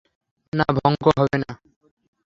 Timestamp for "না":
0.53-0.65, 1.43-1.51